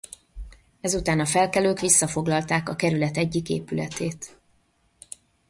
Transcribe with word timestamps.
Ezután 0.81 1.19
a 1.19 1.25
felkelők 1.25 1.79
visszafoglalták 1.79 2.69
a 2.69 2.75
kerület 2.75 3.17
egyik 3.17 3.49
épületét. 3.49 4.37